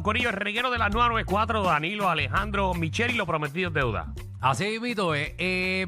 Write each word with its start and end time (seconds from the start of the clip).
Corillo, 0.00 0.30
el 0.30 0.36
reguero 0.36 0.70
de 0.70 0.78
las 0.78 0.90
994, 0.90 1.64
Danilo, 1.64 2.08
Alejandro, 2.08 2.72
Michelle 2.72 3.12
y 3.12 3.16
lo 3.16 3.26
prometido 3.26 3.68
es 3.68 3.74
deuda. 3.74 4.14
Así 4.40 4.64
es. 4.64 4.80
Eh, 5.38 5.86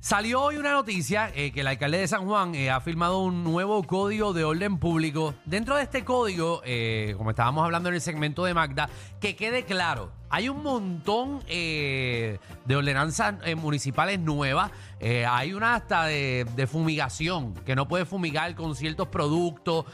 salió 0.00 0.42
hoy 0.42 0.56
una 0.56 0.72
noticia 0.72 1.30
eh, 1.32 1.52
que 1.52 1.60
el 1.60 1.68
alcalde 1.68 1.98
de 1.98 2.08
San 2.08 2.26
Juan 2.26 2.56
eh, 2.56 2.68
ha 2.68 2.80
firmado 2.80 3.20
un 3.20 3.44
nuevo 3.44 3.84
código 3.84 4.32
de 4.32 4.42
orden 4.42 4.78
público. 4.78 5.34
Dentro 5.44 5.76
de 5.76 5.84
este 5.84 6.04
código, 6.04 6.62
eh, 6.64 7.14
como 7.16 7.30
estábamos 7.30 7.64
hablando 7.64 7.90
en 7.90 7.94
el 7.94 8.00
segmento 8.00 8.44
de 8.44 8.54
Magda, 8.54 8.90
que 9.20 9.36
quede 9.36 9.64
claro, 9.64 10.10
hay 10.30 10.48
un 10.48 10.62
montón 10.62 11.40
eh, 11.48 12.38
de 12.64 12.76
ordenanzas 12.76 13.34
eh, 13.44 13.54
municipales 13.54 14.18
nuevas. 14.18 14.70
Eh, 14.98 15.26
hay 15.26 15.52
una 15.52 15.74
hasta 15.74 16.04
de, 16.04 16.68
fumigación, 16.70 17.54
que 17.54 17.76
no 17.76 17.86
puede 17.86 18.04
fumigar 18.04 18.54
con 18.54 18.74
ciertos 18.74 19.08
productos, 19.08 19.84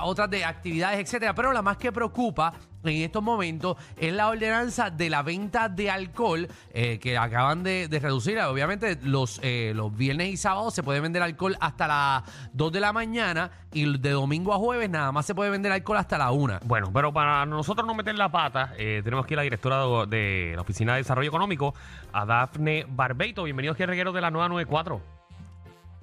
otras 0.00 0.30
de 0.30 0.44
actividades, 0.44 1.00
etcétera. 1.00 1.34
Pero 1.34 1.52
la 1.52 1.62
más 1.62 1.76
que 1.76 1.92
preocupa 1.92 2.54
en 2.84 3.02
estos 3.02 3.22
momentos 3.22 3.76
es 3.96 4.12
la 4.12 4.28
ordenanza 4.28 4.90
de 4.90 5.08
la 5.08 5.22
venta 5.22 5.68
de 5.68 5.90
alcohol 5.90 6.48
que 6.72 7.18
acaban 7.18 7.62
de, 7.62 7.88
reducir. 8.00 8.38
Obviamente, 8.40 8.98
los, 9.02 9.40
los 9.42 9.96
viernes 9.96 10.28
y 10.28 10.36
sábados 10.36 10.74
se 10.74 10.82
puede 10.82 11.00
vender 11.00 11.22
alcohol 11.22 11.56
hasta 11.60 11.88
las 11.88 12.22
2 12.52 12.72
de 12.72 12.80
la 12.80 12.92
mañana 12.92 13.50
y 13.72 13.98
de 13.98 14.10
domingo 14.10 14.52
a 14.52 14.58
jueves 14.58 14.88
nada 14.90 15.12
más 15.12 15.26
se 15.26 15.34
puede 15.34 15.50
vender 15.50 15.72
alcohol 15.72 15.98
hasta 15.98 16.18
la 16.18 16.30
1. 16.30 16.60
Bueno, 16.64 16.90
pero 16.92 17.12
para 17.12 17.46
nosotros 17.46 17.86
no 17.86 17.94
meter 17.94 18.14
la 18.14 18.30
pata, 18.30 18.71
eh, 18.78 19.00
tenemos 19.04 19.24
aquí 19.24 19.34
a 19.34 19.38
la 19.38 19.42
directora 19.42 19.78
de, 19.78 20.06
de 20.06 20.52
la 20.56 20.62
Oficina 20.62 20.92
de 20.92 20.98
Desarrollo 20.98 21.28
Económico, 21.28 21.74
a 22.12 22.24
Dafne 22.26 22.86
Barbeito. 22.88 23.42
Bienvenidos 23.44 23.74
aquí 23.74 23.82
al 23.84 23.88
reguero 23.90 24.12
de 24.12 24.20
la 24.20 24.30
994. 24.30 25.00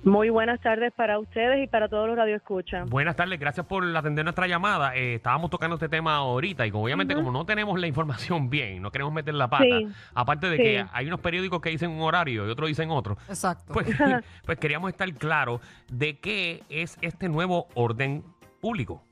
Muy 0.06 0.30
buenas 0.30 0.62
tardes 0.62 0.94
para 0.94 1.20
ustedes 1.20 1.62
y 1.62 1.68
para 1.68 1.90
todos 1.90 2.08
los 2.08 2.16
radioescuchas. 2.16 2.90
Buenas 2.90 3.18
tardes, 3.18 3.38
gracias 3.38 3.66
por 3.66 3.84
atender 3.98 4.24
nuestra 4.24 4.48
llamada. 4.48 4.96
Eh, 4.96 5.16
estábamos 5.16 5.50
tocando 5.50 5.76
este 5.76 5.90
tema 5.90 6.16
ahorita 6.16 6.66
y 6.66 6.72
como 6.72 6.86
obviamente 6.86 7.14
como 7.16 7.32
no 7.32 7.46
tenemos 7.46 7.78
la 7.78 7.86
información 7.86 8.50
bien, 8.50 8.82
no 8.82 8.92
queremos 8.92 9.12
meter 9.14 9.34
la 9.34 9.50
pata, 9.50 9.66
Sí. 9.66 9.90
aparte 10.16 10.50
de 10.50 10.56
Sí. 10.56 10.64
que 10.64 10.86
hay 10.94 11.08
unos 11.08 11.20
periódicos 11.20 11.60
que 11.60 11.70
dicen 11.72 11.90
un 11.92 12.02
horario 12.02 12.48
y 12.48 12.50
otros 12.50 12.70
dicen 12.70 12.92
otro, 12.92 13.18
Exacto. 13.28 13.74
pues, 13.74 13.88
pues 14.46 14.58
queríamos 14.58 14.90
estar 14.90 15.12
claros 15.16 15.60
de 15.92 16.18
qué 16.20 16.64
es 16.70 16.98
este 17.02 17.28
nuevo 17.28 17.68
orden 17.76 18.24
público. 18.62 19.04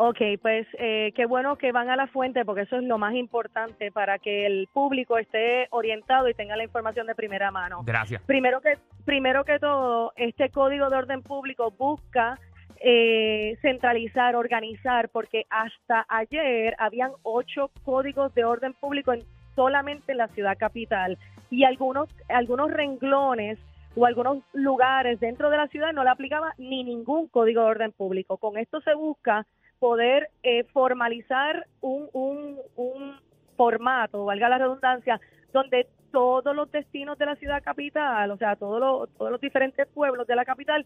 Ok, 0.00 0.18
pues 0.40 0.64
eh, 0.78 1.12
qué 1.16 1.26
bueno 1.26 1.56
que 1.56 1.72
van 1.72 1.90
a 1.90 1.96
la 1.96 2.06
fuente 2.06 2.44
porque 2.44 2.62
eso 2.62 2.76
es 2.76 2.84
lo 2.84 2.98
más 2.98 3.14
importante 3.14 3.90
para 3.90 4.20
que 4.20 4.46
el 4.46 4.68
público 4.72 5.18
esté 5.18 5.66
orientado 5.70 6.28
y 6.28 6.34
tenga 6.34 6.56
la 6.56 6.62
información 6.62 7.08
de 7.08 7.16
primera 7.16 7.50
mano. 7.50 7.82
Gracias. 7.84 8.22
Primero 8.22 8.60
que, 8.60 8.78
primero 9.04 9.44
que 9.44 9.58
todo, 9.58 10.12
este 10.14 10.50
código 10.50 10.88
de 10.88 10.96
orden 10.98 11.22
público 11.22 11.72
busca 11.72 12.38
eh, 12.78 13.58
centralizar, 13.60 14.36
organizar, 14.36 15.08
porque 15.08 15.46
hasta 15.50 16.06
ayer 16.08 16.76
habían 16.78 17.10
ocho 17.24 17.72
códigos 17.82 18.32
de 18.36 18.44
orden 18.44 18.74
público 18.74 19.12
en, 19.12 19.24
solamente 19.56 20.12
en 20.12 20.18
la 20.18 20.28
ciudad 20.28 20.56
capital 20.56 21.18
y 21.50 21.64
algunos, 21.64 22.08
algunos 22.28 22.70
renglones 22.70 23.58
o 23.96 24.06
algunos 24.06 24.44
lugares 24.52 25.18
dentro 25.18 25.50
de 25.50 25.56
la 25.56 25.66
ciudad 25.66 25.92
no 25.92 26.04
le 26.04 26.10
aplicaba 26.10 26.54
ni 26.56 26.84
ningún 26.84 27.26
código 27.26 27.62
de 27.62 27.70
orden 27.70 27.90
público. 27.90 28.36
Con 28.36 28.58
esto 28.58 28.80
se 28.82 28.94
busca 28.94 29.44
poder 29.78 30.30
eh, 30.42 30.64
formalizar 30.72 31.66
un, 31.80 32.08
un, 32.12 32.58
un 32.76 33.16
formato, 33.56 34.24
valga 34.24 34.48
la 34.48 34.58
redundancia, 34.58 35.20
donde 35.52 35.86
todos 36.12 36.54
los 36.56 36.70
destinos 36.72 37.18
de 37.18 37.26
la 37.26 37.36
ciudad 37.36 37.62
capital, 37.62 38.30
o 38.30 38.36
sea, 38.36 38.56
todos 38.56 38.80
los, 38.80 39.10
todos 39.16 39.30
los 39.30 39.40
diferentes 39.40 39.86
pueblos 39.88 40.26
de 40.26 40.36
la 40.36 40.44
capital, 40.44 40.84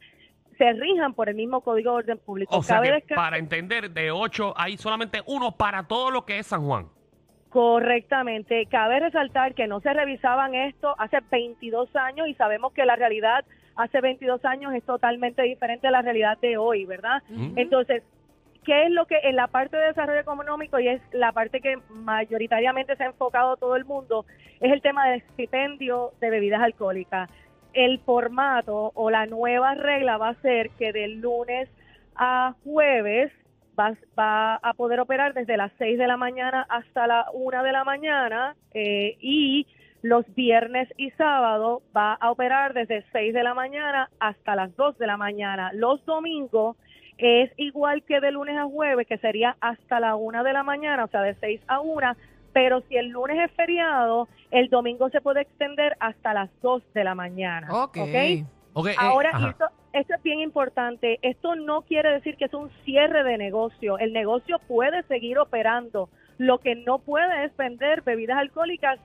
se 0.58 0.72
rijan 0.74 1.14
por 1.14 1.28
el 1.28 1.34
mismo 1.34 1.60
código 1.62 1.92
de 1.92 1.96
orden 1.98 2.18
público. 2.18 2.56
O 2.56 2.62
sea 2.62 2.76
Cabe 2.76 2.88
que 3.02 3.14
desca- 3.14 3.16
para 3.16 3.38
entender, 3.38 3.90
de 3.90 4.10
ocho 4.10 4.52
hay 4.56 4.76
solamente 4.76 5.20
uno 5.26 5.52
para 5.52 5.84
todo 5.86 6.10
lo 6.10 6.24
que 6.26 6.38
es 6.38 6.46
San 6.46 6.64
Juan. 6.66 6.86
Correctamente. 7.50 8.66
Cabe 8.66 8.98
resaltar 9.00 9.54
que 9.54 9.66
no 9.66 9.80
se 9.80 9.92
revisaban 9.92 10.54
esto 10.54 10.94
hace 10.98 11.18
22 11.30 11.94
años 11.94 12.26
y 12.28 12.34
sabemos 12.34 12.72
que 12.72 12.84
la 12.84 12.96
realidad 12.96 13.44
hace 13.76 14.00
22 14.00 14.44
años 14.44 14.74
es 14.74 14.82
totalmente 14.84 15.42
diferente 15.42 15.86
a 15.86 15.90
la 15.90 16.02
realidad 16.02 16.38
de 16.38 16.56
hoy, 16.56 16.84
¿verdad? 16.86 17.22
Entonces, 17.56 18.02
¿qué 18.64 18.84
es 18.84 18.90
lo 18.90 19.06
que 19.06 19.18
en 19.22 19.36
la 19.36 19.48
parte 19.48 19.76
de 19.76 19.88
desarrollo 19.88 20.20
económico 20.20 20.78
y 20.78 20.88
es 20.88 21.02
la 21.12 21.32
parte 21.32 21.60
que 21.60 21.78
mayoritariamente 21.90 22.96
se 22.96 23.04
ha 23.04 23.06
enfocado 23.06 23.56
todo 23.56 23.76
el 23.76 23.84
mundo, 23.84 24.24
es 24.60 24.72
el 24.72 24.82
tema 24.82 25.08
del 25.08 25.22
stipendio 25.32 26.12
de 26.20 26.30
bebidas 26.30 26.62
alcohólicas? 26.62 27.30
El 27.72 28.00
formato 28.00 28.92
o 28.94 29.10
la 29.10 29.26
nueva 29.26 29.74
regla 29.74 30.18
va 30.18 30.30
a 30.30 30.40
ser 30.42 30.70
que 30.70 30.92
del 30.92 31.20
lunes 31.20 31.68
a 32.14 32.54
jueves 32.64 33.32
va, 33.78 33.96
va 34.18 34.56
a 34.56 34.74
poder 34.74 35.00
operar 35.00 35.34
desde 35.34 35.56
las 35.56 35.72
6 35.78 35.98
de 35.98 36.06
la 36.06 36.16
mañana 36.16 36.66
hasta 36.68 37.06
la 37.06 37.26
1 37.32 37.62
de 37.62 37.72
la 37.72 37.84
mañana 37.84 38.54
eh, 38.74 39.16
y 39.20 39.66
los 40.02 40.26
viernes 40.34 40.88
y 40.96 41.10
sábado 41.12 41.82
va 41.96 42.14
a 42.14 42.30
operar 42.30 42.74
desde 42.74 43.04
6 43.12 43.32
de 43.32 43.42
la 43.42 43.54
mañana 43.54 44.10
hasta 44.18 44.56
las 44.56 44.74
2 44.76 44.98
de 44.98 45.06
la 45.06 45.16
mañana. 45.16 45.70
Los 45.72 46.04
domingos 46.04 46.76
es 47.18 47.50
igual 47.56 48.02
que 48.02 48.20
de 48.20 48.30
lunes 48.30 48.56
a 48.56 48.64
jueves, 48.64 49.06
que 49.06 49.18
sería 49.18 49.56
hasta 49.60 50.00
la 50.00 50.16
1 50.16 50.42
de 50.42 50.52
la 50.52 50.62
mañana, 50.62 51.04
o 51.04 51.08
sea, 51.08 51.22
de 51.22 51.34
6 51.34 51.60
a 51.66 51.80
1, 51.80 52.16
pero 52.52 52.82
si 52.88 52.96
el 52.96 53.08
lunes 53.08 53.38
es 53.38 53.50
feriado, 53.56 54.28
el 54.50 54.68
domingo 54.68 55.08
se 55.10 55.20
puede 55.20 55.42
extender 55.42 55.96
hasta 56.00 56.34
las 56.34 56.50
2 56.62 56.82
de 56.94 57.04
la 57.04 57.14
mañana. 57.14 57.68
Ok. 57.70 57.98
Ok, 58.74 58.86
eh, 58.86 58.94
Ahora, 58.98 59.32
esto, 59.50 59.66
esto 59.92 60.14
es 60.14 60.22
bien 60.22 60.40
importante, 60.40 61.18
esto 61.20 61.54
no 61.56 61.82
quiere 61.82 62.10
decir 62.10 62.36
que 62.36 62.46
es 62.46 62.54
un 62.54 62.70
cierre 62.84 63.22
de 63.22 63.36
negocio, 63.36 63.98
el 63.98 64.14
negocio 64.14 64.58
puede 64.66 65.02
seguir 65.04 65.38
operando, 65.38 66.08
lo 66.38 66.58
que 66.58 66.74
no 66.74 66.98
puede 66.98 67.44
es 67.44 67.56
vender 67.56 68.00
bebidas 68.00 68.38
alcohólicas 68.38 68.98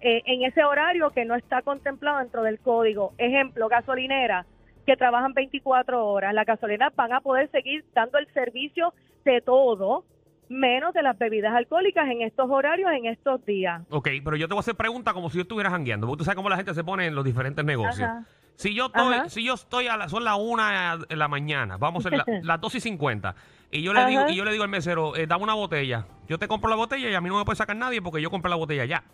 eh, 0.00 0.22
en 0.24 0.42
ese 0.44 0.64
horario 0.64 1.10
que 1.10 1.26
no 1.26 1.34
está 1.34 1.60
contemplado 1.60 2.18
dentro 2.20 2.42
del 2.42 2.58
código. 2.58 3.12
Ejemplo, 3.18 3.68
gasolinera 3.68 4.46
que 4.86 4.96
trabajan 4.96 5.32
24 5.34 6.06
horas, 6.06 6.34
las 6.34 6.46
gasolineras 6.46 6.94
van 6.96 7.12
a 7.12 7.20
poder 7.20 7.50
seguir 7.50 7.84
dando 7.94 8.18
el 8.18 8.26
servicio 8.32 8.92
de 9.24 9.40
todo, 9.40 10.04
menos 10.48 10.92
de 10.94 11.02
las 11.02 11.16
bebidas 11.18 11.54
alcohólicas 11.54 12.08
en 12.10 12.22
estos 12.22 12.50
horarios, 12.50 12.90
en 12.92 13.06
estos 13.06 13.44
días. 13.44 13.82
Ok, 13.90 14.08
pero 14.24 14.36
yo 14.36 14.48
te 14.48 14.54
voy 14.54 14.58
a 14.58 14.60
hacer 14.60 14.74
preguntas 14.74 15.14
como 15.14 15.30
si 15.30 15.36
yo 15.36 15.42
estuviera 15.42 15.70
jangueando, 15.70 16.06
porque 16.06 16.18
tú 16.18 16.24
sabes 16.24 16.36
cómo 16.36 16.48
la 16.48 16.56
gente 16.56 16.74
se 16.74 16.82
pone 16.82 17.06
en 17.06 17.14
los 17.14 17.24
diferentes 17.24 17.64
negocios. 17.64 18.08
Ajá. 18.08 18.24
Si 18.56 18.74
yo 18.74 18.86
estoy, 18.86 19.14
Ajá. 19.14 19.28
si 19.30 19.44
yo 19.44 19.54
estoy 19.54 19.86
a 19.86 19.96
la, 19.96 20.08
son 20.08 20.24
las 20.24 20.36
una 20.38 20.98
de 21.08 21.16
la 21.16 21.28
mañana, 21.28 21.76
vamos 21.78 22.04
a 22.04 22.10
ser 22.10 22.18
la- 22.18 22.24
las 22.42 22.60
dos 22.60 22.74
y 22.74 22.80
cincuenta, 22.80 23.34
y 23.70 23.82
yo 23.82 23.92
le 23.94 24.00
Ajá. 24.00 24.08
digo, 24.08 24.24
y 24.28 24.34
yo 24.36 24.44
le 24.44 24.50
digo 24.52 24.64
al 24.64 24.68
mesero, 24.70 25.14
eh, 25.16 25.26
dame 25.26 25.44
una 25.44 25.54
botella. 25.54 26.06
Yo 26.28 26.38
te 26.38 26.48
compro 26.48 26.68
la 26.68 26.76
botella 26.76 27.08
y 27.08 27.14
a 27.14 27.20
mí 27.20 27.28
no 27.28 27.38
me 27.38 27.44
puede 27.44 27.56
sacar 27.56 27.76
nadie 27.76 28.02
porque 28.02 28.20
yo 28.20 28.28
compré 28.30 28.50
la 28.50 28.56
botella 28.56 28.84
ya. 28.84 29.04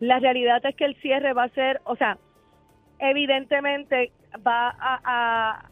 La 0.00 0.18
realidad 0.18 0.60
es 0.64 0.74
que 0.76 0.86
el 0.86 0.96
cierre 1.00 1.32
va 1.34 1.44
a 1.44 1.48
ser, 1.50 1.80
o 1.84 1.94
sea, 1.96 2.18
evidentemente 2.98 4.12
va 4.46 4.68
a, 4.78 5.00
a- 5.04 5.64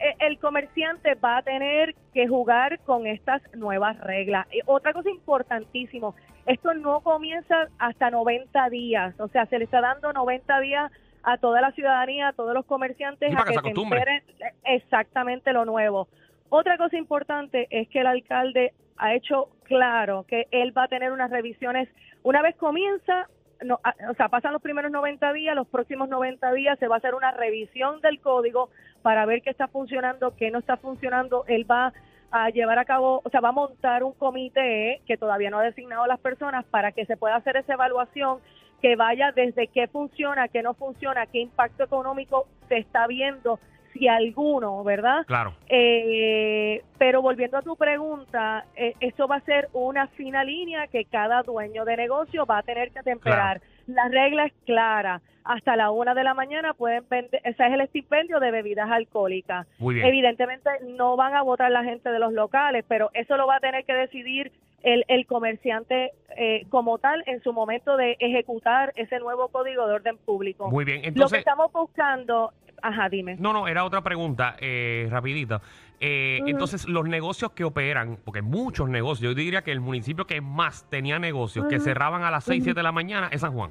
e- 0.00 0.26
el 0.26 0.38
comerciante 0.38 1.14
va 1.14 1.38
a 1.38 1.42
tener 1.42 1.94
que 2.14 2.26
jugar 2.28 2.78
con 2.80 3.06
estas 3.06 3.42
nuevas 3.54 3.98
reglas. 4.00 4.46
Y 4.52 4.60
otra 4.66 4.92
cosa 4.92 5.10
importantísimo, 5.10 6.14
esto 6.46 6.74
no 6.74 7.00
comienza 7.00 7.68
hasta 7.78 8.10
90 8.10 8.68
días, 8.70 9.18
o 9.20 9.28
sea, 9.28 9.46
se 9.46 9.58
le 9.58 9.64
está 9.64 9.80
dando 9.80 10.12
90 10.12 10.60
días 10.60 10.90
a 11.22 11.36
toda 11.36 11.60
la 11.60 11.70
ciudadanía, 11.72 12.28
a 12.28 12.32
todos 12.32 12.54
los 12.54 12.64
comerciantes 12.64 13.30
Sí, 13.30 13.36
a 13.38 13.44
que 13.44 13.54
que 13.54 13.60
se 13.60 13.68
enteren 13.68 14.22
exactamente 14.64 15.52
lo 15.52 15.64
nuevo. 15.64 16.08
Otra 16.48 16.78
cosa 16.78 16.96
importante 16.96 17.66
es 17.70 17.88
que 17.88 18.00
el 18.00 18.06
alcalde 18.06 18.72
ha 18.96 19.14
hecho 19.14 19.48
claro 19.64 20.24
que 20.26 20.46
él 20.50 20.76
va 20.76 20.84
a 20.84 20.88
tener 20.88 21.12
unas 21.12 21.30
revisiones 21.30 21.88
una 22.22 22.42
vez 22.42 22.56
comienza, 22.56 23.28
no, 23.64 23.78
a- 23.82 23.94
o 24.10 24.14
sea, 24.14 24.28
pasan 24.28 24.52
los 24.52 24.62
primeros 24.62 24.90
90 24.90 25.32
días, 25.32 25.54
los 25.54 25.68
próximos 25.68 26.08
90 26.08 26.52
días 26.52 26.78
se 26.78 26.88
va 26.88 26.96
a 26.96 26.98
hacer 26.98 27.14
una 27.14 27.30
revisión 27.32 28.00
del 28.00 28.20
código 28.20 28.70
para 29.02 29.26
ver 29.26 29.42
qué 29.42 29.50
está 29.50 29.68
funcionando, 29.68 30.34
qué 30.36 30.50
no 30.50 30.58
está 30.58 30.76
funcionando. 30.76 31.44
Él 31.46 31.70
va 31.70 31.92
a 32.30 32.50
llevar 32.50 32.78
a 32.78 32.84
cabo, 32.84 33.20
o 33.24 33.30
sea, 33.30 33.40
va 33.40 33.48
a 33.48 33.52
montar 33.52 34.04
un 34.04 34.12
comité 34.12 35.00
que 35.06 35.16
todavía 35.16 35.50
no 35.50 35.58
ha 35.58 35.64
designado 35.64 36.04
a 36.04 36.08
las 36.08 36.20
personas 36.20 36.64
para 36.66 36.92
que 36.92 37.06
se 37.06 37.16
pueda 37.16 37.36
hacer 37.36 37.56
esa 37.56 37.74
evaluación 37.74 38.38
que 38.80 38.96
vaya 38.96 39.32
desde 39.32 39.66
qué 39.66 39.88
funciona, 39.88 40.48
qué 40.48 40.62
no 40.62 40.74
funciona, 40.74 41.26
qué 41.26 41.38
impacto 41.40 41.84
económico 41.84 42.46
se 42.68 42.78
está 42.78 43.06
viendo, 43.06 43.58
si 43.92 44.08
alguno, 44.08 44.82
¿verdad? 44.84 45.24
Claro. 45.26 45.54
Eh, 45.68 46.82
pero 46.98 47.22
volviendo 47.22 47.58
a 47.58 47.62
tu 47.62 47.76
pregunta, 47.76 48.64
eh, 48.76 48.94
eso 49.00 49.26
va 49.26 49.36
a 49.36 49.40
ser 49.40 49.68
una 49.72 50.06
fina 50.08 50.44
línea 50.44 50.86
que 50.86 51.04
cada 51.04 51.42
dueño 51.42 51.84
de 51.84 51.96
negocio 51.96 52.46
va 52.46 52.58
a 52.58 52.62
tener 52.62 52.90
que 52.92 53.02
temperar. 53.02 53.60
La 53.86 54.08
regla 54.08 54.46
es 54.46 54.52
clara. 54.64 55.20
Hasta 55.42 55.74
la 55.74 55.90
una 55.90 56.14
de 56.14 56.22
la 56.22 56.34
mañana 56.34 56.74
pueden 56.74 57.04
vender, 57.08 57.40
ese 57.44 57.66
es 57.66 57.72
el 57.72 57.80
estipendio 57.80 58.40
de 58.40 58.50
bebidas 58.50 58.90
alcohólicas. 58.90 59.66
Muy 59.78 59.94
bien. 59.94 60.06
Evidentemente 60.06 60.70
no 60.96 61.16
van 61.16 61.34
a 61.34 61.42
votar 61.42 61.70
la 61.70 61.82
gente 61.82 62.10
de 62.10 62.18
los 62.18 62.32
locales, 62.32 62.84
pero 62.86 63.10
eso 63.14 63.36
lo 63.36 63.46
va 63.46 63.56
a 63.56 63.60
tener 63.60 63.84
que 63.84 63.94
decidir 63.94 64.52
el, 64.82 65.04
el 65.08 65.26
comerciante 65.26 66.12
eh, 66.36 66.66
como 66.70 66.98
tal 66.98 67.22
en 67.26 67.42
su 67.42 67.52
momento 67.52 67.96
de 67.96 68.16
ejecutar 68.18 68.92
ese 68.96 69.18
nuevo 69.18 69.48
código 69.48 69.86
de 69.86 69.94
orden 69.94 70.16
público. 70.18 70.70
Muy 70.70 70.84
bien, 70.84 70.98
Lo 70.98 71.02
que 71.02 71.08
entonces... 71.08 71.38
estamos 71.40 71.72
buscando, 71.72 72.52
ajá, 72.82 73.08
dime. 73.08 73.36
No, 73.38 73.52
no, 73.52 73.68
era 73.68 73.84
otra 73.84 74.02
pregunta, 74.02 74.56
eh, 74.60 75.06
rapidita. 75.10 75.60
Eh. 76.02 76.40
Entonces, 76.46 76.88
los 76.88 77.06
negocios 77.06 77.52
que 77.52 77.62
operan, 77.64 78.18
porque 78.24 78.40
muchos 78.40 78.88
negocios, 78.88 79.32
yo 79.32 79.34
diría 79.34 79.62
que 79.62 79.72
el 79.72 79.80
municipio 79.80 80.26
que 80.26 80.40
más 80.40 80.88
tenía 80.88 81.18
negocios 81.18 81.66
que 81.66 81.78
cerraban 81.78 82.22
a 82.22 82.30
las 82.30 82.44
6, 82.44 82.60
Ujú. 82.60 82.64
7 82.64 82.78
de 82.78 82.82
la 82.82 82.92
mañana 82.92 83.28
es 83.30 83.42
San 83.42 83.52
Juan. 83.52 83.70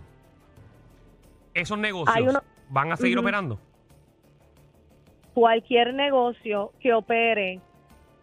¿Esos 1.55 1.79
negocios 1.79 2.17
uno- 2.29 2.43
van 2.69 2.91
a 2.91 2.97
seguir 2.97 3.17
operando? 3.17 3.59
cualquier 5.33 5.93
negocio 5.93 6.73
que 6.81 6.93
opere 6.93 7.61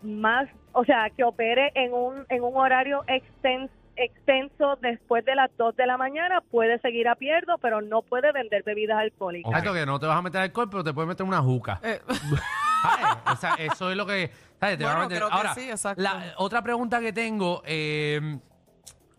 más, 0.03 0.49
o 0.79 0.85
sea, 0.85 1.09
que 1.17 1.25
opere 1.25 1.73
en 1.75 1.93
un, 1.95 2.27
en 2.29 2.43
un 2.45 2.55
horario 2.57 3.03
extenso, 3.07 3.73
extenso 3.97 4.77
después 4.83 5.25
de 5.25 5.35
las 5.35 5.51
2 5.57 5.75
de 5.75 5.87
la 5.87 5.97
mañana 5.97 6.43
puede 6.51 6.79
seguir 6.81 7.09
abierto, 7.09 7.57
pero 7.63 7.81
no 7.81 8.03
puede 8.03 8.31
vender 8.31 8.63
bebidas 8.63 8.99
alcohólicas. 8.99 9.51
Exacto, 9.51 9.73
que 9.73 9.87
no 9.87 9.99
te 9.99 10.05
vas 10.07 10.19
a 10.19 10.23
meter 10.23 10.43
alcohol, 10.43 10.69
pero 10.71 10.85
te 10.85 10.93
puedes 10.93 11.09
meter 11.09 11.25
una 11.25 11.41
juca. 11.41 11.81
Eh, 11.83 12.01
¿Sabes? 12.83 13.07
O 13.33 13.37
sea, 13.37 13.55
eso 13.55 13.91
es 13.91 13.97
lo 13.97 14.05
que. 14.07 14.31
¿sabes? 14.61 14.77
Te 14.79 14.85
vas 14.85 14.97
a 14.97 14.99
meter- 15.01 15.17
creo 15.19 15.29
que 15.31 15.35
Ahora, 15.35 15.55
sí, 15.55 15.71
exacto. 15.71 16.03
la 16.03 16.35
otra 16.37 16.61
pregunta 16.63 17.01
que 17.01 17.13
tengo. 17.13 17.63
eh, 17.65 18.39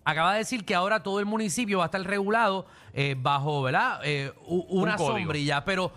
acaba 0.05 0.33
de 0.33 0.37
decir 0.39 0.63
que 0.63 0.73
ahora 0.75 1.01
todo 1.03 1.19
el 1.19 1.25
municipio 1.25 1.79
va 1.79 1.85
a 1.85 1.87
estar 1.87 2.01
regulado 2.01 2.65
eh, 2.93 3.15
bajo, 3.17 3.63
¿verdad? 3.63 3.99
Eh, 4.03 4.31
una 4.45 4.97
sombrilla. 4.97 5.65
Pero, 5.65 5.91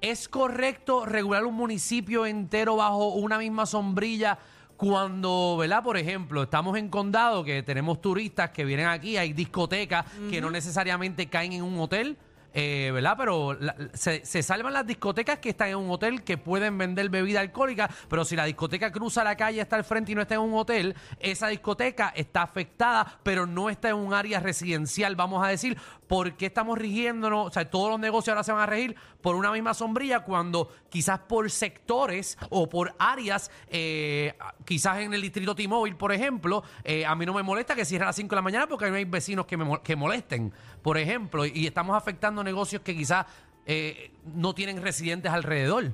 ¿es 0.00 0.28
correcto 0.28 1.04
regular 1.06 1.44
un 1.44 1.54
municipio 1.54 2.24
entero 2.26 2.76
bajo 2.76 3.08
una 3.10 3.36
misma 3.38 3.66
sombrilla? 3.66 4.38
Cuando, 4.82 5.58
¿verdad? 5.60 5.84
Por 5.84 5.96
ejemplo, 5.96 6.42
estamos 6.42 6.76
en 6.76 6.88
condado 6.88 7.44
que 7.44 7.62
tenemos 7.62 8.00
turistas 8.00 8.50
que 8.50 8.64
vienen 8.64 8.88
aquí, 8.88 9.16
hay 9.16 9.32
discotecas 9.32 10.04
que 10.28 10.40
no 10.40 10.50
necesariamente 10.50 11.28
caen 11.28 11.52
en 11.52 11.62
un 11.62 11.78
hotel. 11.78 12.16
Eh, 12.54 12.90
¿Verdad? 12.92 13.14
Pero 13.16 13.54
la- 13.54 13.74
se, 13.94 14.24
se 14.26 14.42
salvan 14.42 14.72
las 14.72 14.86
discotecas 14.86 15.38
que 15.38 15.50
están 15.50 15.68
en 15.68 15.76
un 15.76 15.90
hotel 15.90 16.22
que 16.22 16.36
pueden 16.38 16.76
vender 16.78 17.08
bebida 17.08 17.40
alcohólica, 17.40 17.88
pero 18.08 18.24
si 18.24 18.36
la 18.36 18.44
discoteca 18.44 18.92
cruza 18.92 19.24
la 19.24 19.36
calle, 19.36 19.60
está 19.60 19.76
al 19.76 19.84
frente 19.84 20.12
y 20.12 20.14
no 20.14 20.22
está 20.22 20.34
en 20.34 20.40
un 20.42 20.54
hotel, 20.54 20.94
esa 21.18 21.48
discoteca 21.48 22.12
está 22.14 22.42
afectada, 22.42 23.18
pero 23.22 23.46
no 23.46 23.70
está 23.70 23.88
en 23.88 23.96
un 23.96 24.12
área 24.14 24.40
residencial, 24.40 25.16
vamos 25.16 25.44
a 25.44 25.48
decir. 25.48 25.76
¿Por 26.12 26.34
qué 26.36 26.44
estamos 26.44 26.76
rigiéndonos? 26.76 27.46
O 27.46 27.50
sea, 27.50 27.70
todos 27.70 27.88
los 27.88 27.98
negocios 27.98 28.34
ahora 28.34 28.44
se 28.44 28.52
van 28.52 28.60
a 28.60 28.66
regir 28.66 28.94
por 29.22 29.34
una 29.34 29.50
misma 29.50 29.72
sombrilla 29.72 30.20
cuando 30.20 30.68
quizás 30.90 31.20
por 31.20 31.50
sectores 31.50 32.36
o 32.50 32.68
por 32.68 32.94
áreas, 32.98 33.50
eh, 33.68 34.34
quizás 34.66 34.98
en 34.98 35.14
el 35.14 35.22
distrito 35.22 35.54
T-Mobile, 35.54 35.96
por 35.96 36.12
ejemplo, 36.12 36.64
eh, 36.84 37.06
a 37.06 37.14
mí 37.14 37.24
no 37.24 37.32
me 37.32 37.42
molesta 37.42 37.74
que 37.74 37.86
cierre 37.86 38.04
a 38.04 38.08
las 38.08 38.16
5 38.16 38.28
de 38.28 38.36
la 38.36 38.42
mañana 38.42 38.66
porque 38.66 38.90
no 38.90 38.96
hay 38.96 39.06
vecinos 39.06 39.46
que 39.46 39.56
me 39.56 39.80
que 39.82 39.96
molesten, 39.96 40.52
por 40.82 40.98
ejemplo, 40.98 41.46
y 41.46 41.66
estamos 41.66 41.96
afectando 41.96 42.42
negocios 42.42 42.82
que 42.82 42.94
quizás 42.94 43.26
eh, 43.66 44.10
no 44.34 44.54
tienen 44.54 44.82
residentes 44.82 45.30
alrededor. 45.30 45.92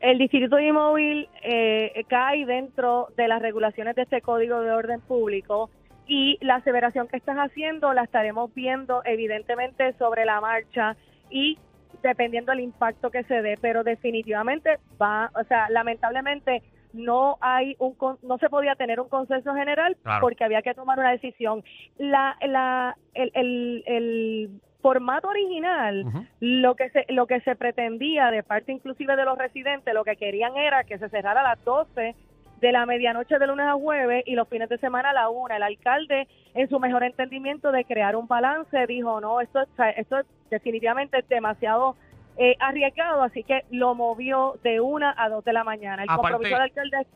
El 0.00 0.18
distrito 0.18 0.58
inmóvil 0.58 1.28
eh, 1.42 2.04
cae 2.08 2.46
dentro 2.46 3.08
de 3.16 3.28
las 3.28 3.42
regulaciones 3.42 3.94
de 3.96 4.02
este 4.02 4.22
Código 4.22 4.60
de 4.60 4.72
Orden 4.72 5.00
Público 5.00 5.70
y 6.06 6.38
la 6.40 6.56
aseveración 6.56 7.06
que 7.06 7.18
estás 7.18 7.36
haciendo 7.36 7.92
la 7.92 8.04
estaremos 8.04 8.52
viendo 8.54 9.02
evidentemente 9.04 9.92
sobre 9.98 10.24
la 10.24 10.40
marcha 10.40 10.96
y 11.28 11.58
dependiendo 12.02 12.50
del 12.50 12.60
impacto 12.60 13.10
que 13.10 13.24
se 13.24 13.42
dé, 13.42 13.58
pero 13.60 13.84
definitivamente 13.84 14.78
va, 15.00 15.30
o 15.34 15.44
sea, 15.44 15.68
lamentablemente 15.68 16.62
no 16.92 17.38
hay 17.40 17.76
un 17.78 17.94
no 18.22 18.38
se 18.38 18.48
podía 18.48 18.74
tener 18.74 19.00
un 19.00 19.08
consenso 19.08 19.54
general 19.54 19.96
Claro. 20.02 20.20
porque 20.20 20.44
había 20.44 20.62
que 20.62 20.74
tomar 20.74 20.98
una 20.98 21.10
decisión. 21.12 21.62
La, 21.98 22.36
la, 22.46 22.96
el, 23.14 23.30
el, 23.34 23.82
el 23.86 24.50
formato 24.82 25.28
original 25.28 26.04
lo 26.40 26.74
que 26.74 26.88
se 26.90 27.04
lo 27.10 27.26
que 27.26 27.40
se 27.42 27.54
pretendía 27.54 28.30
de 28.30 28.42
parte 28.42 28.72
inclusive 28.72 29.14
de 29.14 29.26
los 29.26 29.36
residentes 29.36 29.92
lo 29.92 30.04
que 30.04 30.16
querían 30.16 30.56
era 30.56 30.84
que 30.84 30.96
se 30.98 31.10
cerrara 31.10 31.40
a 31.40 31.54
las 31.54 31.64
12 31.66 32.14
de 32.62 32.72
la 32.72 32.86
medianoche 32.86 33.38
de 33.38 33.46
lunes 33.46 33.66
a 33.66 33.74
jueves 33.74 34.22
y 34.26 34.34
los 34.36 34.48
fines 34.48 34.70
de 34.70 34.78
semana 34.78 35.10
a 35.10 35.12
la 35.12 35.28
una 35.28 35.56
el 35.58 35.62
alcalde 35.62 36.28
en 36.54 36.66
su 36.70 36.80
mejor 36.80 37.02
entendimiento 37.04 37.72
de 37.72 37.84
crear 37.84 38.16
un 38.16 38.26
balance 38.26 38.86
dijo 38.86 39.20
no 39.20 39.42
esto 39.42 39.60
esto 39.96 40.16
definitivamente 40.50 41.18
es 41.18 41.28
demasiado 41.28 41.96
eh, 42.36 42.56
arriesgado 42.60 43.22
así 43.22 43.42
que 43.44 43.64
lo 43.70 43.94
movió 43.94 44.58
de 44.62 44.80
una 44.80 45.14
a 45.16 45.28
dos 45.28 45.44
de 45.44 45.52
la 45.52 45.64
mañana 45.64 46.02
el 46.04 46.08
Aparte- 46.10 46.32
compromiso 46.32 46.54
del 46.54 46.62
alcalde. 46.62 47.06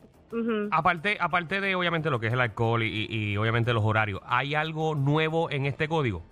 Aparte, 0.71 1.17
aparte 1.19 1.61
de 1.61 1.75
obviamente 1.75 2.09
lo 2.09 2.19
que 2.19 2.27
es 2.27 2.33
el 2.33 2.41
alcohol 2.41 2.83
y, 2.83 2.87
y- 3.09 3.31
y 3.31 3.37
obviamente 3.37 3.71
los 3.73 3.85
horarios, 3.85 4.19
¿hay 4.25 4.53
algo 4.55 4.93
nuevo 4.95 5.49
en 5.49 5.65
este 5.65 5.87
código? 5.87 6.23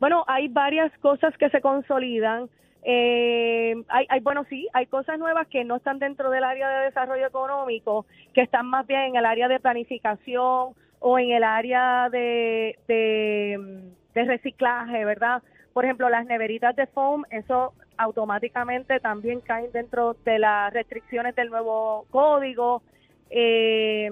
Bueno, 0.00 0.24
hay 0.26 0.48
varias 0.48 0.90
cosas 0.98 1.36
que 1.38 1.50
se 1.50 1.60
consolidan. 1.60 2.48
Eh, 2.82 3.74
hay, 3.88 4.06
hay, 4.08 4.20
bueno, 4.20 4.44
sí, 4.48 4.68
hay 4.74 4.86
cosas 4.86 5.18
nuevas 5.18 5.46
que 5.48 5.64
no 5.64 5.76
están 5.76 5.98
dentro 5.98 6.30
del 6.30 6.44
área 6.44 6.68
de 6.68 6.84
desarrollo 6.86 7.26
económico, 7.26 8.06
que 8.34 8.42
están 8.42 8.66
más 8.66 8.86
bien 8.86 9.00
en 9.02 9.16
el 9.16 9.24
área 9.26 9.48
de 9.48 9.60
planificación 9.60 10.74
o 11.00 11.18
en 11.18 11.30
el 11.30 11.44
área 11.44 12.08
de, 12.10 12.78
de, 12.88 13.82
de 14.14 14.24
reciclaje, 14.24 15.04
¿verdad? 15.04 15.42
Por 15.74 15.84
ejemplo, 15.84 16.08
las 16.08 16.24
neveritas 16.24 16.74
de 16.76 16.86
foam, 16.86 17.24
eso 17.30 17.74
automáticamente 17.98 19.00
también 19.00 19.40
caen 19.40 19.72
dentro 19.72 20.14
de 20.24 20.38
las 20.38 20.72
restricciones 20.72 21.34
del 21.34 21.50
nuevo 21.50 22.06
código. 22.10 22.80
Eh, 23.28 24.08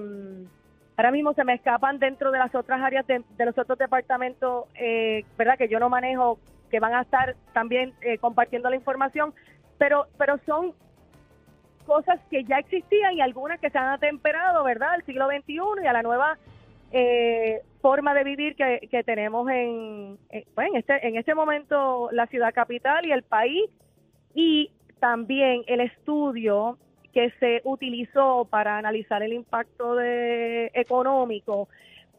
ahora 0.97 1.13
mismo 1.13 1.35
se 1.35 1.45
me 1.45 1.55
escapan 1.55 2.01
dentro 2.01 2.33
de 2.33 2.39
las 2.41 2.53
otras 2.55 2.83
áreas 2.83 3.07
de, 3.07 3.23
los 3.39 3.57
otros 3.57 3.79
departamentos, 3.79 4.67
eh, 4.75 5.25
¿verdad? 5.39 5.57
Que 5.57 5.69
yo 5.69 5.79
no 5.79 5.89
manejo, 5.89 6.41
que 6.69 6.81
van 6.81 6.95
a 6.95 7.03
estar 7.03 7.37
también 7.53 7.95
eh, 8.01 8.19
compartiendo 8.19 8.69
la 8.69 8.77
información, 8.77 9.33
pero, 9.79 10.09
pero 10.19 10.39
son 10.45 10.75
cosas 11.87 12.19
que 12.29 12.43
ya 12.43 12.59
existían 12.59 13.15
y 13.15 13.21
algunas 13.21 13.61
que 13.61 13.71
se 13.71 13.79
han 13.79 13.89
atemperado, 13.89 14.65
¿verdad? 14.65 14.95
Al 14.95 15.05
siglo 15.05 15.29
XXI 15.29 15.61
y 15.85 15.87
a 15.87 15.93
la 15.93 16.03
nueva 16.03 16.39
eh, 16.93 17.63
forma 17.81 18.15
de 18.15 18.25
vivir 18.25 18.55
que, 18.55 19.03
tenemos 19.05 19.49
en, 19.51 20.19
en, 20.31 20.45
pues, 20.55 20.69
en 20.69 20.77
este 20.77 21.07
en 21.07 21.17
este 21.17 21.35
momento 21.35 22.11
la 22.13 22.27
ciudad 22.27 22.53
capital 22.55 23.07
y 23.07 23.13
el 23.13 23.23
país 23.23 23.71
y 24.35 24.71
también 25.01 25.63
el 25.67 25.81
estudio 25.81 26.79
que 27.13 27.31
se 27.41 27.61
utilizó 27.65 28.47
para 28.47 28.79
analizar 28.79 29.23
el 29.23 29.33
impacto 29.33 29.97
de, 29.97 30.71
económico 30.75 31.69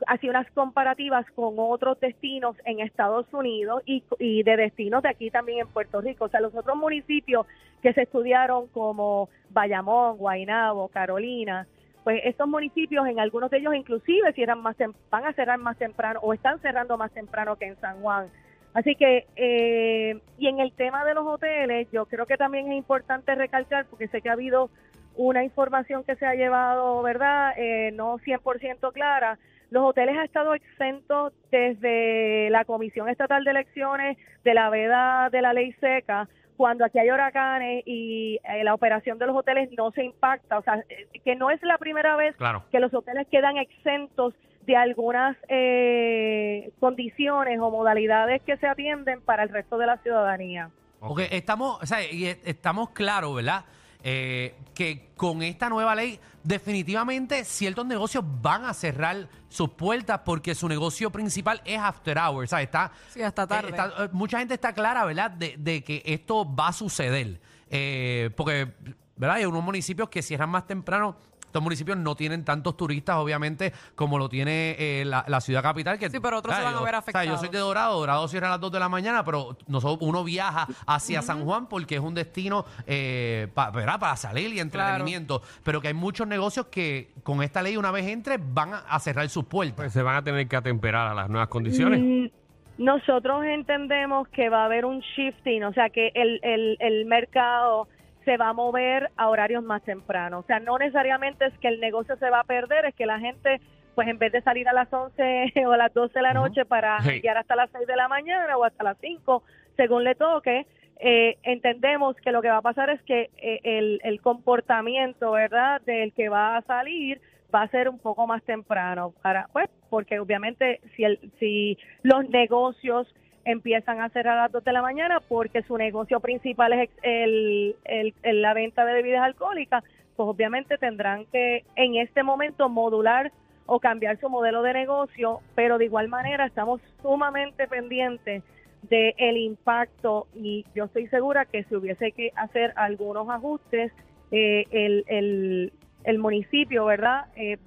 hacía 0.08 0.31
unas 0.31 0.50
comparativas 0.52 1.25
con 1.31 1.56
otros 1.58 2.00
destinos 2.00 2.56
en 2.66 2.80
Estados 2.80 3.25
Unidos 3.31 3.81
y, 3.86 4.04
y 4.20 4.44
de 4.44 4.58
destinos 4.58 5.04
de 5.04 5.10
aquí 5.10 5.30
también 5.30 5.60
en 5.60 5.68
Puerto 5.68 6.02
Rico. 6.02 6.25
O 6.25 6.30
sea, 6.30 6.42
los 6.42 6.54
otros 6.54 6.75
municipios 6.75 7.46
que 7.81 7.94
se 7.94 8.04
estudiaron 8.04 8.68
como 8.68 9.30
Bayamón, 9.50 10.18
Guaynabo, 10.18 10.90
Carolina, 10.90 11.68
pues 12.03 12.21
estos 12.25 12.47
municipios 12.47 13.07
en 13.07 13.19
algunos 13.19 13.50
de 13.50 13.57
ellos 13.57 13.75
inclusive 13.75 14.33
cierran 14.33 14.61
más 14.61 14.75
van 15.10 15.25
a 15.25 15.33
cerrar 15.33 15.57
más 15.60 15.77
temprano 15.77 16.19
o 16.22 16.33
están 16.33 16.60
cerrando 16.60 16.98
más 16.98 17.12
temprano 17.12 17.55
que 17.55 17.65
en 17.65 17.79
San 17.79 18.01
Juan. 18.01 18.27
Así 18.74 18.95
que, 18.95 19.27
eh, 19.36 20.19
y 20.38 20.48
en 20.48 20.60
el 20.60 20.74
tema 20.74 21.05
de 21.05 21.13
los 21.13 21.27
hoteles, 21.27 21.88
yo 21.91 22.05
creo 22.07 22.25
que 22.25 22.38
también 22.38 22.72
es 22.72 22.77
importante 22.77 23.36
recalcar, 23.36 23.86
porque 23.86 24.07
sé 24.07 24.22
que 24.22 24.29
ha 24.29 24.33
habido 24.33 24.72
una 25.15 25.43
información 25.43 26.03
que 26.03 26.15
se 26.15 26.25
ha 26.25 26.33
llevado, 26.33 27.01
¿verdad? 27.03 27.53
Eh, 27.55 27.91
no 27.93 28.17
100% 28.17 28.91
clara. 28.91 29.38
Los 29.69 29.83
hoteles 29.83 30.17
han 30.17 30.25
estado 30.25 30.55
exentos 30.55 31.33
desde 31.51 32.50
la 32.50 32.65
Comisión 32.65 33.10
Estatal 33.10 33.43
de 33.43 33.51
Elecciones, 33.51 34.17
de 34.43 34.53
la 34.55 34.69
veda 34.69 35.29
de 35.31 35.41
la 35.41 35.53
ley 35.53 35.74
seca, 35.74 36.27
cuando 36.63 36.86
aquí 36.86 36.98
hay 36.98 37.12
huracanes 37.12 37.84
y 37.86 38.39
eh, 38.41 38.63
la 38.63 38.74
operación 38.74 39.17
de 39.20 39.27
los 39.27 39.36
hoteles 39.36 39.70
no 39.77 39.91
se 39.91 40.05
impacta. 40.05 40.60
O 40.60 40.62
sea, 40.63 40.75
eh, 40.88 41.08
que 41.25 41.36
no 41.36 41.51
es 41.51 41.62
la 41.62 41.77
primera 41.77 42.15
vez 42.15 42.38
Claro. 42.38 42.63
que 42.72 42.79
los 42.79 42.93
hoteles 42.93 43.27
quedan 43.29 43.58
exentos 43.58 44.34
de 44.65 44.77
algunas 44.77 45.36
eh, 45.50 46.72
condiciones 46.79 47.60
o 47.60 47.70
modalidades 47.70 48.41
que 48.43 48.55
se 48.55 48.65
atienden 48.65 49.20
para 49.20 49.43
el 49.43 49.50
resto 49.50 49.77
de 49.77 49.88
la 49.88 49.98
ciudadanía. 49.98 50.70
Porque 51.01 51.27
estamos, 51.32 51.84
o 51.84 51.86
sea, 51.86 52.01
y 52.10 52.27
e- 52.27 52.39
estamos 52.46 52.91
claros, 52.91 53.36
¿verdad? 53.36 53.65
Eh, 54.05 54.53
que 54.74 55.12
con 55.15 55.41
esta 55.43 55.69
nueva 55.69 55.95
ley 55.95 56.19
definitivamente 56.43 57.45
ciertos 57.45 57.86
negocios 57.86 58.24
van 58.41 58.65
a 58.65 58.74
cerrar 58.74 59.29
sus 59.50 59.69
puertas 59.69 60.22
porque 60.25 60.55
su 60.55 60.67
negocio 60.67 61.10
principal 61.12 61.62
es 61.63 61.79
after 61.79 62.17
hours, 62.17 62.50
¿sabes? 62.50 62.65
Está, 62.65 62.91
Sí, 63.10 63.22
hasta 63.22 63.48
tarde. 63.48 63.67
eh, 63.69 63.72
está- 63.72 64.03
eh, 64.05 64.10
mucha 64.12 64.39
gente 64.39 64.55
está 64.55 64.74
clara, 64.74 65.05
¿verdad? 65.05 65.31
De, 65.31 65.55
de 65.57 65.83
que 65.83 66.01
esto 66.05 66.43
va 66.55 66.69
a 66.69 66.74
suceder. 66.74 67.39
Eh, 67.69 68.29
porque, 68.36 68.74
¿verdad? 69.15 69.38
Hay 69.38 69.45
unos 69.45 69.63
municipios 69.63 70.10
que 70.10 70.22
cierran 70.22 70.50
más 70.50 70.67
temprano 70.67 71.15
estos 71.53 71.62
municipios 71.62 71.95
no 72.00 72.15
tienen 72.15 72.43
tantos 72.43 72.75
turistas, 72.75 73.15
obviamente, 73.17 73.74
como 73.93 74.17
lo 74.17 74.27
tiene 74.27 74.75
eh, 74.79 75.03
la, 75.05 75.24
la 75.27 75.39
ciudad 75.39 75.62
capital. 75.62 76.00
Que, 76.00 76.10
Sí, 76.10 76.19
pero 76.19 76.39
otros 76.39 76.55
se 76.55 76.63
van 76.63 76.74
a 76.74 76.81
ver 76.81 76.95
o 76.95 77.01
sea, 77.03 77.24
yo 77.24 77.38
soy 77.38 77.48
afectados. 77.48 77.51
de 77.51 77.60
Dorado, 77.60 78.00
Dorado 78.00 78.27
cierra 78.27 78.48
a 78.48 78.51
las 78.51 78.60
2 78.60 78.72
de 78.72 78.79
la 78.79 78.89
mañana, 78.89 79.24
pero 79.24 79.55
nosotros, 79.67 80.00
uno 80.01 80.24
viaja 80.24 80.65
hacia 80.88 81.22
San 81.22 81.45
Juan 81.45 81.67
porque 81.67 81.93
es 81.95 82.01
un 82.01 82.15
destino 82.15 82.65
eh, 82.88 83.50
pa- 83.53 83.69
¿verdad? 83.69 84.00
para 84.00 84.15
salir 84.15 84.51
y 84.51 84.60
entretenimiento. 84.60 85.43
Pero 85.63 85.79
que 85.79 85.89
hay 85.89 85.93
muchos 85.93 86.25
negocios 86.25 86.65
que 86.72 87.12
con 87.22 87.43
esta 87.43 87.62
ley, 87.62 87.77
una 87.77 87.91
vez 87.91 88.07
entre, 88.07 88.38
van 88.39 88.74
a, 88.74 88.79
a 88.79 89.00
cerrar 89.00 89.29
sus 89.29 89.45
puertas. 89.45 89.75
Pues 89.75 89.93
se 89.93 90.01
van 90.01 90.15
a 90.15 90.24
tener 90.24 90.48
que 90.48 90.55
atemperar 90.55 91.07
a 91.10 91.13
las 91.13 91.29
nuevas 91.29 91.50
condiciones. 91.50 92.00
Mm, 92.01 92.83
Nosotros 92.83 93.43
entendemos 93.45 94.27
que 94.29 94.50
va 94.50 94.63
a 94.63 94.65
haber 94.65 94.86
un 94.86 95.01
shifting, 95.01 95.63
o 95.65 95.74
sea 95.74 95.91
que 95.91 96.12
el, 96.15 96.39
el, 96.41 96.77
el 96.79 97.05
mercado 97.05 97.88
se 98.25 98.38
va 98.38 98.50
a 98.50 98.53
mover 98.53 99.10
a 99.18 99.30
horarios 99.30 99.63
más 99.63 99.82
tempranos. 99.84 100.44
O 100.44 100.48
sea, 100.48 100.60
no 100.60 100.77
necesariamente 100.77 101.46
es 101.46 101.53
que 101.60 101.68
el 101.68 101.80
negocio 101.80 102.15
se 102.18 102.30
va 102.30 102.42
a 102.42 102.44
perder, 102.46 102.86
es 102.86 102.96
que 102.96 103.06
la 103.06 103.20
gente, 103.20 103.60
pues 103.96 104.08
en 104.08 104.18
vez 104.18 104.32
de 104.32 104.42
salir 104.42 104.68
a 104.68 104.74
las 104.74 104.92
11 104.92 105.53
o 105.68 105.72
a 105.72 105.77
las 105.77 105.94
12 105.94 106.13
de 106.13 106.22
la 106.22 106.34
noche 106.34 106.65
para 106.65 107.00
Sí. 107.01 107.12
llegar 107.22 107.38
hasta 107.38 107.56
las 107.56 107.70
6 107.72 107.88
de 107.88 107.96
la 107.96 108.08
mañana 108.08 108.58
o 108.58 108.63
hasta 108.63 108.84
las 108.84 108.98
5, 109.00 109.44
según 109.75 110.03
le 110.03 110.15
toque, 110.15 110.65
eh, 111.00 111.38
entendemos 111.44 112.15
que 112.18 112.32
lo 112.32 112.42
que 112.42 112.50
va 112.50 112.58
a 112.58 112.62
pasar 112.62 112.89
es 112.89 113.01
que 113.03 113.30
eh, 113.38 113.60
el, 113.63 114.00
el 114.03 114.22
comportamiento, 114.22 115.32
¿verdad?, 115.32 115.82
del 115.82 116.13
que 116.13 116.30
va 116.30 116.58
a 116.58 116.62
salir 116.62 117.20
va 117.53 117.63
a 117.63 117.68
ser 117.68 117.88
un 117.88 118.00
poco 118.00 118.25
más 118.25 118.42
temprano 118.44 119.13
para 119.22 119.48
pues 119.53 119.70
porque 119.92 120.20
obviamente 120.20 120.80
si 120.96 121.03
el 121.03 121.20
si 121.39 121.77
los 122.01 122.27
negocios 122.30 123.08
empiezan 123.45 124.01
a 124.01 124.09
cerrar 124.09 124.38
a 124.38 124.41
las 124.43 124.51
2 124.51 124.63
de 124.63 124.73
la 124.73 124.81
mañana 124.81 125.19
porque 125.27 125.63
su 125.63 125.77
negocio 125.77 126.19
principal 126.19 126.73
es 126.73 126.89
el, 127.01 127.75
el- 127.85 128.41
la 128.41 128.53
venta 128.53 128.85
de 128.85 128.93
bebidas 128.93 129.21
alcohólicas, 129.23 129.83
pues 130.15 130.27
obviamente 130.29 130.77
tendrán 130.77 131.25
que 131.25 131.63
en 131.75 131.95
este 131.95 132.23
momento 132.23 132.69
modular 132.69 133.31
o 133.65 133.79
cambiar 133.79 134.19
su 134.19 134.29
modelo 134.29 134.62
de 134.62 134.73
negocio, 134.73 135.39
pero 135.55 135.77
de 135.77 135.85
igual 135.85 136.07
manera 136.09 136.45
estamos 136.45 136.81
sumamente 137.01 137.67
pendientes 137.67 138.43
de 138.89 139.15
el 139.17 139.38
impacto 139.38 140.27
y 140.35 140.65
yo 140.75 140.85
estoy 140.85 141.07
segura 141.07 141.45
que 141.45 141.63
si 141.63 141.75
hubiese 141.75 142.12
que 142.12 142.31
hacer 142.35 142.73
algunos 142.75 143.29
ajustes, 143.29 143.91
eh, 144.31 144.65
el, 144.71 145.05
el, 145.07 145.73
el 146.03 146.19
municipio, 146.19 146.85
¿verdad? 146.85 147.27
Eh, 147.38 147.57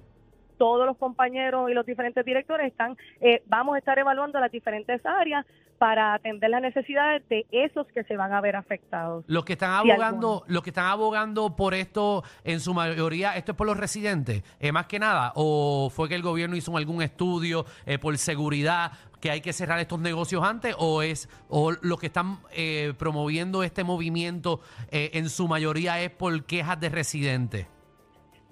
todos 0.57 0.85
los 0.85 0.97
compañeros 0.97 1.69
y 1.69 1.73
los 1.73 1.85
diferentes 1.85 2.23
directores 2.25 2.67
están, 2.67 2.97
eh, 3.21 3.41
vamos 3.47 3.75
a 3.75 3.79
estar 3.79 3.97
evaluando 3.97 4.39
las 4.39 4.51
diferentes 4.51 5.05
áreas 5.05 5.45
para 5.77 6.15
atender 6.15 6.49
las 6.49 6.61
necesidades 6.61 7.27
de 7.29 7.45
esos 7.51 7.85
que 7.87 8.03
se 8.03 8.17
van 8.17 8.33
a 8.33 8.41
ver 8.41 8.55
afectados. 8.55 9.23
Los 9.27 9.45
que 9.45 9.53
están 9.53 9.71
abogando, 9.71 10.43
los 10.47 10.63
que 10.63 10.71
están 10.71 10.87
abogando 10.87 11.55
por 11.55 11.75
esto, 11.75 12.23
en 12.43 12.59
su 12.59 12.73
mayoría, 12.73 13.35
esto 13.35 13.51
es 13.51 13.57
por 13.57 13.67
los 13.67 13.77
residentes, 13.77 14.43
eh, 14.59 14.71
más 14.71 14.87
que 14.87 14.97
nada, 14.97 15.33
o 15.35 15.91
fue 15.91 16.09
que 16.09 16.15
el 16.15 16.23
gobierno 16.23 16.55
hizo 16.55 16.75
algún 16.75 17.03
estudio 17.03 17.65
eh, 17.85 17.99
por 17.99 18.17
seguridad 18.17 18.91
que 19.19 19.31
hay 19.31 19.41
que 19.41 19.53
cerrar 19.53 19.79
estos 19.79 19.99
negocios 19.99 20.43
antes, 20.43 20.75
o 20.77 21.01
es, 21.01 21.29
o 21.49 21.71
los 21.81 21.99
que 21.99 22.07
están 22.07 22.39
eh, 22.51 22.93
promoviendo 22.97 23.63
este 23.63 23.83
movimiento 23.83 24.61
eh, 24.91 25.11
en 25.13 25.29
su 25.29 25.47
mayoría 25.47 26.01
es 26.01 26.11
por 26.11 26.45
quejas 26.45 26.79
de 26.79 26.89
residentes. 26.89 27.67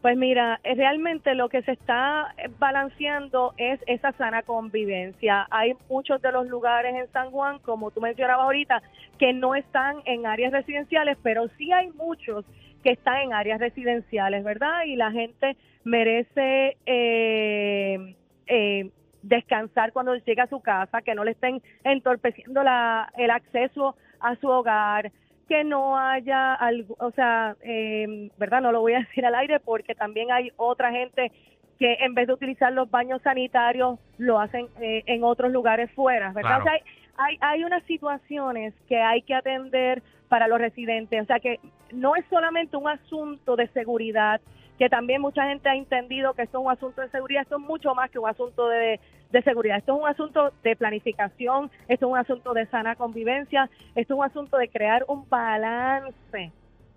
Pues 0.06 0.18
mira, 0.18 0.60
eh, 0.64 0.76
realmente 0.76 1.34
lo 1.34 1.50
que 1.50 1.64
se 1.64 1.72
está 1.72 2.36
eh, 2.38 2.48
balanceando 2.60 3.56
es 3.58 3.80
esa 3.88 4.12
sana 4.12 4.44
convivencia. 4.44 5.48
Hay 5.50 5.74
muchos 5.90 6.22
de 6.22 6.32
los 6.32 6.46
lugares 6.46 6.94
en 6.94 7.12
San 7.12 7.32
Juan, 7.32 7.58
como 7.58 7.90
tú 7.90 8.02
mencionabas 8.02 8.44
ahorita, 8.44 8.84
que 9.18 9.34
no 9.34 9.56
están 9.56 10.04
en 10.06 10.28
áreas 10.28 10.52
residenciales, 10.52 11.18
pero 11.24 11.48
sí 11.58 11.72
hay 11.72 11.90
muchos 11.90 12.46
que 12.84 12.92
están 12.92 13.24
en 13.24 13.34
áreas 13.34 13.60
residenciales, 13.60 14.44
¿verdad? 14.44 14.84
Y 14.86 14.96
la 14.96 15.10
gente 15.10 15.58
merece 15.84 16.78
eh, 16.86 18.16
eh, 18.46 18.92
descansar 19.24 19.92
cuando 19.92 20.14
llega 20.18 20.44
a 20.44 20.50
su 20.50 20.60
casa, 20.60 21.02
que 21.02 21.16
no 21.16 21.24
le 21.24 21.32
estén 21.32 21.64
entorpeciendo 21.84 22.62
la, 22.62 23.12
el 23.18 23.32
acceso 23.32 23.96
a 24.20 24.36
su 24.36 24.50
hogar, 24.50 25.12
que 25.48 25.64
no 25.64 25.98
haya 25.98 26.54
algo, 26.54 26.96
o 27.00 27.12
sea, 27.12 27.56
eh, 27.62 28.30
¿verdad? 28.38 28.62
No 28.62 28.72
lo 28.72 28.82
voy 28.82 28.94
a 28.94 29.00
decir 29.08 29.26
al 29.26 29.36
aire 29.36 29.60
porque 29.60 29.96
también 29.96 30.32
hay 30.32 30.52
otra 30.58 30.92
gente 30.92 31.32
que 31.80 31.98
en 32.00 32.14
vez 32.14 32.28
de 32.28 32.34
utilizar 32.34 32.72
los 32.72 32.90
baños 32.90 33.22
sanitarios 33.22 34.00
lo 34.18 34.40
hacen 34.40 34.68
eh, 34.80 35.04
en 35.08 35.24
otros 35.24 35.52
lugares 35.52 35.92
fuera, 35.92 36.32
¿verdad? 36.32 36.62
Claro. 36.62 36.64
O 36.64 36.64
sea, 36.64 36.74
hay, 36.74 36.82
hay, 37.18 37.38
hay 37.42 37.64
unas 37.64 37.84
situaciones 37.84 38.74
que 38.88 38.98
hay 39.02 39.22
que 39.24 39.36
atender 39.36 40.02
para 40.30 40.48
los 40.48 40.60
residentes, 40.60 41.22
o 41.22 41.26
sea 41.26 41.40
que 41.40 41.60
no 41.92 42.16
es 42.16 42.26
solamente 42.30 42.78
un 42.78 42.88
asunto 42.88 43.56
de 43.56 43.68
seguridad, 43.70 44.42
que 44.78 44.90
también 44.90 45.22
mucha 45.22 45.48
gente 45.48 45.70
ha 45.70 45.76
entendido 45.76 46.34
que 46.34 46.44
esto 46.44 46.60
es 46.60 46.66
un 46.66 46.72
asunto 46.72 47.02
de 47.02 47.10
seguridad, 47.10 47.44
esto 47.44 47.58
es 47.58 47.62
mucho 47.62 47.96
más 47.96 48.10
que 48.10 48.20
un 48.20 48.28
asunto 48.28 48.68
de, 48.68 49.00
de 49.36 49.44
seguridad, 49.44 49.78
esto 49.78 49.96
es 49.96 50.02
un 50.02 50.08
asunto 50.08 50.54
de 50.64 50.78
planificación, 50.78 51.70
esto 51.90 52.06
es 52.06 52.12
un 52.12 52.18
asunto 52.18 52.54
de 52.54 52.66
sana 52.68 52.96
convivencia, 52.96 53.70
esto 53.94 54.14
es 54.14 54.18
un 54.18 54.24
asunto 54.24 54.58
de 54.58 54.70
crear 54.70 55.04
un 55.10 55.28
balance 55.28 56.54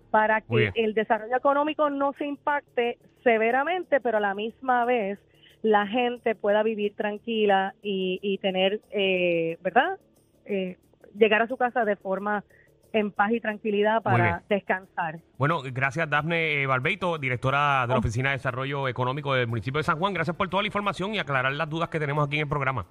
para 0.09 0.39
que 0.39 0.71
el 0.75 0.93
desarrollo 0.93 1.35
económico 1.35 1.89
no 1.89 2.13
se 2.13 2.25
impacte 2.25 2.97
severamente, 3.23 3.99
pero 3.99 4.17
a 4.17 4.21
la 4.21 4.33
misma 4.33 4.85
vez 4.85 5.19
la 5.63 5.85
gente 5.85 6.33
pueda 6.33 6.63
vivir 6.63 6.95
tranquila 6.95 7.75
y, 7.83 8.19
y 8.21 8.37
tener, 8.37 8.79
eh, 8.91 9.57
¿verdad? 9.61 9.99
Eh, 10.45 10.77
llegar 11.17 11.41
a 11.41 11.47
su 11.47 11.57
casa 11.57 11.83
de 11.83 11.97
forma 11.97 12.45
en 12.93 13.11
paz 13.11 13.31
y 13.31 13.39
tranquilidad 13.39 14.01
para 14.01 14.43
descansar. 14.49 15.19
Bueno, 15.37 15.61
gracias 15.63 16.09
Dafne 16.09 16.61
eh, 16.61 16.67
Barbeito, 16.67 17.17
directora 17.17 17.85
de 17.87 17.93
la 17.93 17.99
Oficina 17.99 18.29
de 18.29 18.37
Desarrollo 18.37 18.87
Económico 18.87 19.33
del 19.33 19.47
municipio 19.47 19.79
de 19.79 19.83
San 19.83 19.97
Juan. 19.97 20.13
Gracias 20.13 20.35
por 20.35 20.49
toda 20.49 20.63
la 20.63 20.67
información 20.67 21.13
y 21.15 21.19
aclarar 21.19 21.51
las 21.53 21.69
dudas 21.69 21.89
que 21.89 21.99
tenemos 21.99 22.27
aquí 22.27 22.37
en 22.37 22.43
el 22.43 22.47
programa. 22.47 22.85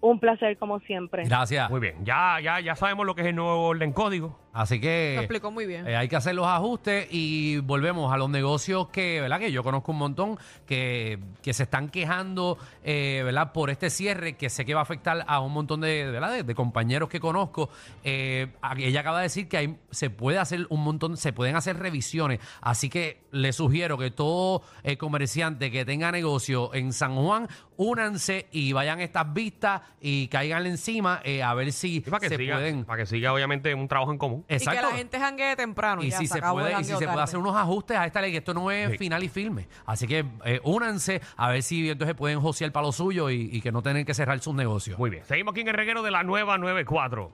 Un 0.00 0.20
placer 0.20 0.56
como 0.58 0.78
siempre. 0.80 1.24
Gracias. 1.24 1.68
Muy 1.70 1.80
bien, 1.80 2.04
ya, 2.04 2.38
ya, 2.40 2.60
ya 2.60 2.76
sabemos 2.76 3.04
lo 3.04 3.14
que 3.14 3.22
es 3.22 3.28
el 3.28 3.36
nuevo 3.36 3.66
orden 3.66 3.92
código. 3.92 4.38
Así 4.58 4.74
Lo 4.76 4.80
que 4.82 5.16
explicó 5.18 5.50
muy 5.52 5.66
bien. 5.66 5.86
eh, 5.86 5.94
hay 5.96 6.08
que 6.08 6.16
hacer 6.16 6.34
los 6.34 6.46
ajustes 6.46 7.06
y 7.10 7.58
volvemos 7.58 8.12
a 8.12 8.16
los 8.16 8.28
negocios 8.28 8.88
que, 8.88 9.20
¿verdad? 9.20 9.38
Que 9.38 9.52
yo 9.52 9.62
conozco 9.62 9.92
un 9.92 9.98
montón 9.98 10.36
que, 10.66 11.20
que 11.42 11.52
se 11.54 11.62
están 11.62 11.88
quejando, 11.88 12.58
eh, 12.82 13.22
¿verdad? 13.24 13.52
Por 13.52 13.70
este 13.70 13.88
cierre 13.88 14.36
que 14.36 14.50
sé 14.50 14.64
que 14.64 14.74
va 14.74 14.80
a 14.80 14.82
afectar 14.82 15.24
a 15.28 15.38
un 15.40 15.52
montón 15.52 15.80
de, 15.80 16.10
¿verdad? 16.10 16.32
de, 16.32 16.42
de 16.42 16.54
compañeros 16.56 17.08
que 17.08 17.20
conozco. 17.20 17.70
Eh, 18.02 18.48
ella 18.78 19.00
acaba 19.00 19.18
de 19.18 19.24
decir 19.24 19.48
que 19.48 19.56
hay, 19.58 19.76
se 19.90 20.10
puede 20.10 20.38
hacer 20.38 20.66
un 20.70 20.82
montón, 20.82 21.16
se 21.16 21.32
pueden 21.32 21.54
hacer 21.54 21.78
revisiones. 21.78 22.40
Así 22.60 22.88
que 22.88 23.20
le 23.30 23.52
sugiero 23.52 23.96
que 23.96 24.10
todo 24.10 24.62
eh, 24.82 24.96
comerciante 24.96 25.70
que 25.70 25.84
tenga 25.84 26.10
negocio 26.10 26.74
en 26.74 26.92
San 26.92 27.14
Juan, 27.14 27.46
únanse 27.76 28.46
y 28.50 28.72
vayan 28.72 28.98
a 28.98 29.04
estas 29.04 29.32
vistas 29.32 29.82
y 30.00 30.26
caigan 30.28 30.66
encima 30.66 31.20
eh, 31.24 31.42
a 31.44 31.54
ver 31.54 31.70
si 31.72 31.98
Y 31.98 32.00
para 32.00 32.18
que 32.20 32.28
se 32.28 32.36
siga, 32.36 32.56
pueden. 32.56 32.84
para 32.84 33.02
que 33.02 33.06
siga 33.06 33.32
obviamente 33.32 33.72
un 33.74 33.86
trabajo 33.86 34.10
en 34.10 34.18
común. 34.18 34.44
Y 34.50 34.56
que 34.56 34.56
Exacto. 34.56 34.80
la 34.90 34.96
gente 34.96 35.20
janguee 35.20 35.56
temprano. 35.56 36.02
Y 36.02 36.08
ya, 36.10 36.16
si 36.18 36.26
se 36.26 36.38
acabó 36.38 36.60
puede, 36.60 36.72
el 36.72 36.80
y 36.80 36.84
si 36.84 36.96
se 36.96 37.06
puede 37.06 37.20
hacer 37.20 37.38
unos 37.38 37.54
ajustes 37.54 37.98
a 37.98 38.06
esta 38.06 38.22
ley, 38.22 38.32
que 38.32 38.38
esto 38.38 38.54
no 38.54 38.70
es 38.70 38.92
Sí. 38.92 38.96
final 38.98 39.22
y 39.22 39.28
firme. 39.28 39.68
Así 39.84 40.06
que 40.06 40.24
eh, 40.44 40.58
únanse 40.64 41.20
a 41.36 41.50
ver 41.50 41.62
si 41.62 41.90
entonces 41.90 42.16
pueden 42.16 42.40
josear 42.40 42.72
para 42.72 42.86
lo 42.86 42.92
suyo 42.92 43.28
y, 43.28 43.50
y 43.52 43.60
que 43.60 43.70
no 43.72 43.82
tienen 43.82 44.06
que 44.06 44.14
cerrar 44.14 44.40
sus 44.40 44.54
negocios. 44.54 44.98
Muy 44.98 45.10
bien, 45.10 45.22
seguimos 45.26 45.52
aquí 45.52 45.60
en 45.60 45.68
el 45.68 45.74
reguero 45.74 46.02
de 46.02 46.10
la 46.10 46.22
nueva 46.22 46.56
94. 46.56 47.32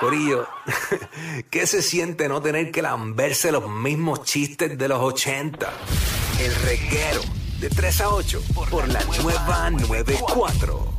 Corillo, 0.00 0.46
¿qué 1.50 1.66
se 1.66 1.82
siente 1.82 2.28
no 2.28 2.40
tener 2.40 2.70
que 2.70 2.82
lamberse 2.82 3.50
los 3.50 3.68
mismos 3.68 4.22
chistes 4.22 4.78
de 4.78 4.86
los 4.88 5.00
80? 5.00 5.68
El 6.40 6.54
reguero 6.54 7.20
de 7.58 7.68
3 7.68 8.00
a 8.02 8.08
8 8.10 8.40
por 8.54 8.86
la 8.86 9.00
nueva 9.20 9.70
94. 9.70 10.86